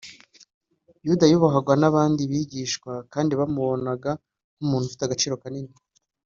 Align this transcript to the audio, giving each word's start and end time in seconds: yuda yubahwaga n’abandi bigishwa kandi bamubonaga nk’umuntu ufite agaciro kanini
yuda 1.05 1.25
yubahwaga 1.31 1.73
n’abandi 1.81 2.21
bigishwa 2.31 2.93
kandi 3.13 3.31
bamubonaga 3.39 4.11
nk’umuntu 4.61 4.85
ufite 4.87 5.03
agaciro 5.05 5.35
kanini 5.43 5.73